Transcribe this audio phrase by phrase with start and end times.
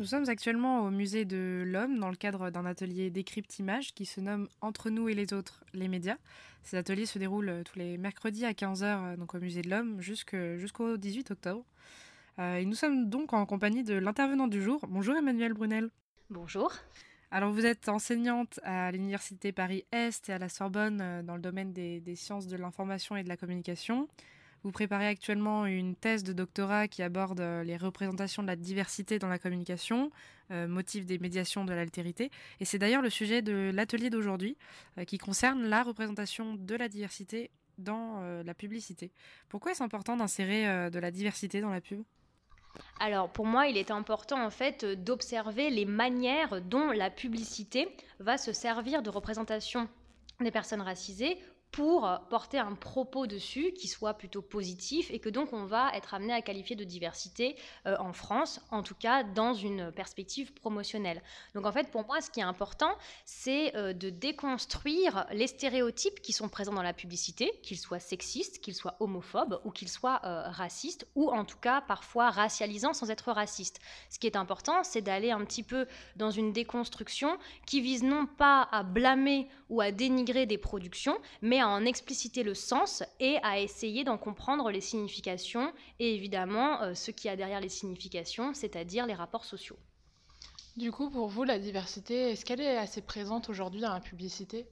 [0.00, 4.18] Nous sommes actuellement au musée de l'homme dans le cadre d'un atelier décrypte-image qui se
[4.22, 6.16] nomme Entre nous et les autres, les médias.
[6.62, 9.68] Ces ateliers se déroulent euh, tous les mercredis à 15h euh, donc au musée de
[9.68, 11.66] l'homme jusqu'au 18 octobre.
[12.38, 14.80] Euh, et nous sommes donc en compagnie de l'intervenant du jour.
[14.88, 15.90] Bonjour Emmanuel Brunel.
[16.30, 16.72] Bonjour.
[17.30, 22.16] Alors vous êtes enseignante à l'Université Paris-Est et à la Sorbonne dans le domaine des
[22.16, 24.08] sciences de l'information et de la communication.
[24.62, 29.18] Vous préparez actuellement une thèse de doctorat qui aborde euh, les représentations de la diversité
[29.18, 30.10] dans la communication,
[30.50, 32.30] euh, motif des médiations de l'altérité.
[32.60, 34.58] Et c'est d'ailleurs le sujet de l'atelier d'aujourd'hui
[34.98, 39.10] euh, qui concerne la représentation de la diversité dans la publicité.
[39.48, 42.02] Pourquoi est-ce important d'insérer de la diversité dans la pub?
[42.98, 47.88] Alors pour moi, il est important en fait d'observer les manières dont la publicité
[48.18, 49.88] va se servir de représentation
[50.40, 51.38] des personnes racisées
[51.72, 56.14] pour porter un propos dessus qui soit plutôt positif et que donc on va être
[56.14, 61.22] amené à qualifier de diversité euh, en France, en tout cas dans une perspective promotionnelle.
[61.54, 62.90] Donc en fait pour moi ce qui est important
[63.24, 68.60] c'est euh, de déconstruire les stéréotypes qui sont présents dans la publicité, qu'ils soient sexistes,
[68.60, 73.10] qu'ils soient homophobes ou qu'ils soient euh, racistes ou en tout cas parfois racialisants sans
[73.10, 73.80] être racistes.
[74.10, 75.86] Ce qui est important c'est d'aller un petit peu
[76.16, 81.59] dans une déconstruction qui vise non pas à blâmer ou à dénigrer des productions mais
[81.60, 86.94] à en expliciter le sens et à essayer d'en comprendre les significations et évidemment euh,
[86.94, 89.78] ce qu'il y a derrière les significations, c'est-à-dire les rapports sociaux.
[90.76, 94.66] Du coup, pour vous, la diversité, est-ce qu'elle est assez présente aujourd'hui dans la publicité?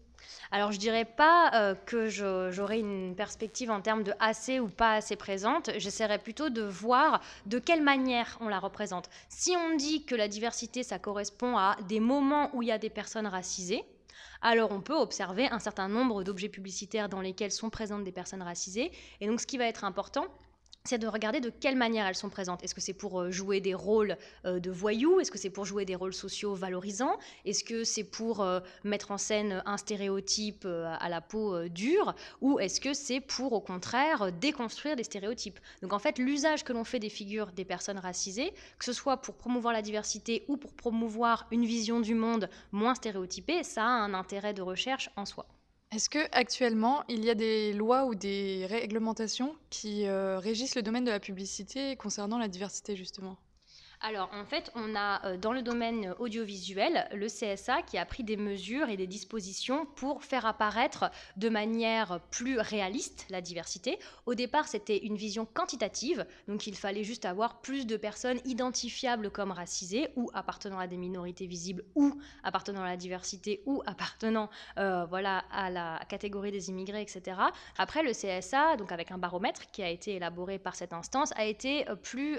[0.51, 4.95] Alors je dirais pas euh, que j'aurais une perspective en termes de assez ou pas
[4.95, 9.09] assez présente, j'essaierai plutôt de voir de quelle manière on la représente.
[9.29, 12.79] Si on dit que la diversité ça correspond à des moments où il y a
[12.79, 13.85] des personnes racisées,
[14.43, 18.43] alors on peut observer un certain nombre d'objets publicitaires dans lesquels sont présentes des personnes
[18.43, 18.93] racisées.
[19.21, 20.27] Et donc ce qui va être important,
[20.89, 22.65] c'est de regarder de quelle manière elles sont présentes.
[22.65, 25.21] Est-ce que c'est pour euh, jouer des rôles euh, de voyous?
[25.21, 27.19] Est-ce que c'est pour jouer des rôles sociaux valorisants?
[27.45, 32.15] Est-ce que c'est pour euh, mettre en scène un stéréotype à la peau dure?
[32.41, 35.61] Ou est-ce que c'est pour, au contraire, déconstruire des stéréotypes?
[35.83, 39.19] Donc en fait, l'usage que l'on fait des figures des personnes racisées, que ce soit
[39.19, 43.89] pour promouvoir la diversité ou pour promouvoir une vision du monde moins stéréotypée, ça a
[43.89, 45.47] un intérêt de recherche en soi.
[45.91, 50.83] Est-ce que actuellement il y a des lois ou des réglementations qui euh, régissent le
[50.83, 53.39] domaine de la publicité concernant la diversité justement?
[54.01, 58.23] Alors en fait, on a euh, dans le domaine audiovisuel le CSA qui a pris
[58.23, 63.99] des mesures et des dispositions pour faire apparaître de manière plus réaliste la diversité.
[64.27, 69.31] Au départ, c'était une vision quantitative, donc il fallait juste avoir plus de personnes identifiables
[69.31, 72.15] comme racisées ou appartenant à des minorités visibles ou
[72.45, 74.49] appartenant à la diversité ou appartenant
[74.79, 77.37] euh, voilà, à la catégorie des immigrés, etc.
[77.77, 81.45] Après, le CSA, donc avec un baromètre qui a été élaboré par cette instance, a
[81.45, 82.39] été euh, plus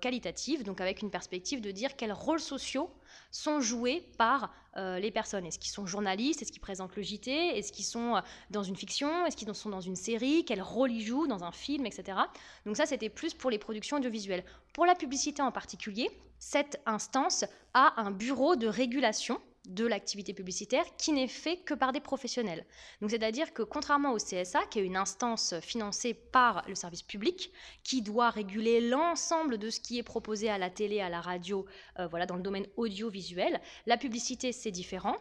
[0.00, 2.90] qualitatif, donc avec une perspective de dire quels rôles sociaux
[3.30, 5.44] sont joués par euh, les personnes.
[5.44, 6.42] Est-ce qu'ils sont journalistes?
[6.42, 8.20] Est-ce qu'ils présentent le JT Est-ce qu'ils sont euh,
[8.50, 9.26] dans une fiction?
[9.26, 10.44] Est-ce qu'ils sont dans une série?
[10.44, 12.18] Quel rôle ils jouent dans un film, etc.
[12.64, 14.44] Donc ça, c'était plus pour les productions audiovisuelles.
[14.72, 17.44] Pour la publicité en particulier, cette instance
[17.74, 22.64] a un bureau de régulation de l'activité publicitaire qui n'est fait que par des professionnels.
[23.00, 27.52] Donc c'est-à-dire que contrairement au CSA, qui est une instance financée par le service public,
[27.84, 31.66] qui doit réguler l'ensemble de ce qui est proposé à la télé, à la radio,
[31.98, 35.16] euh, voilà, dans le domaine audiovisuel, la publicité c'est différent.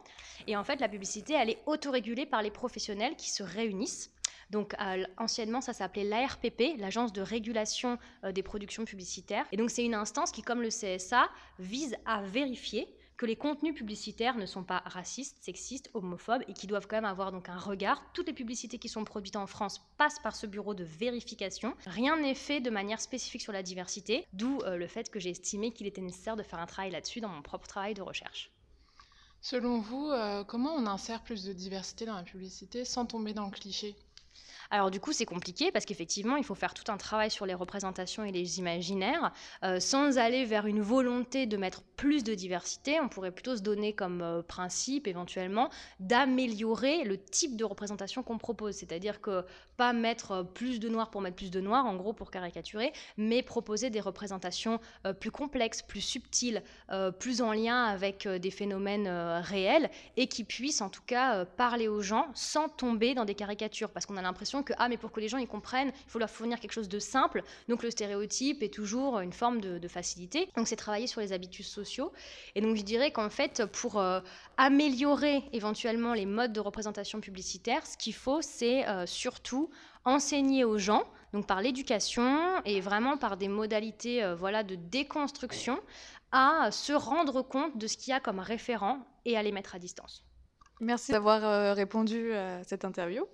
[0.47, 4.11] Et en fait, la publicité, elle est autorégulée par les professionnels qui se réunissent
[4.49, 4.75] donc
[5.17, 9.45] anciennement, ça s'appelait l'ARPP, l'Agence de régulation euh, des productions publicitaires.
[9.51, 11.29] Et donc c'est une instance qui, comme le CSA,
[11.59, 16.67] vise à vérifier que les contenus publicitaires ne sont pas racistes, sexistes, homophobes et qui
[16.67, 18.03] doivent quand même avoir donc un regard.
[18.13, 21.73] Toutes les publicités qui sont produites en France passent par ce bureau de vérification.
[21.87, 25.31] Rien n'est fait de manière spécifique sur la diversité, d'où euh, le fait que j'ai
[25.31, 28.51] estimé qu'il était nécessaire de faire un travail là-dessus dans mon propre travail de recherche.
[29.41, 33.45] Selon vous, euh, comment on insère plus de diversité dans la publicité sans tomber dans
[33.45, 33.95] le cliché?
[34.69, 37.53] Alors du coup, c'est compliqué parce qu'effectivement, il faut faire tout un travail sur les
[37.53, 39.31] représentations et les imaginaires,
[39.63, 42.99] euh, sans aller vers une volonté de mettre plus de diversité.
[43.01, 45.69] On pourrait plutôt se donner comme euh, principe, éventuellement,
[45.99, 48.75] d'améliorer le type de représentation qu'on propose.
[48.75, 49.45] C'est-à-dire que
[49.77, 52.91] pas mettre euh, plus de noir pour mettre plus de noir, en gros pour caricaturer,
[53.17, 54.79] mais proposer des représentations
[55.19, 56.63] plus complexes, plus subtiles,
[57.19, 62.01] plus en lien avec des phénomènes réels et qui puissent en tout cas parler aux
[62.01, 63.89] gens sans tomber dans des caricatures.
[63.89, 66.19] Parce qu'on a l'impression que, ah, mais pour que les gens y comprennent, il faut
[66.19, 67.43] leur fournir quelque chose de simple.
[67.67, 70.49] Donc le stéréotype est toujours une forme de, facilité.
[70.57, 72.11] Donc c'est travailler sur les habitudes sociaux.
[72.55, 74.19] Et donc je dirais qu'en fait, pour euh,
[74.57, 79.69] améliorer éventuellement les modes de représentation publicitaire, ce qu'il faut, c'est euh, surtout
[80.03, 85.79] enseigner aux gens, donc par l'éducation et vraiment par des modalités euh, voilà, de déconstruction,
[86.31, 89.75] à se rendre compte de ce qu'il y a comme référent et à les mettre
[89.75, 90.25] à distance.
[90.81, 93.25] Merci d'avoir répondu à cette interview.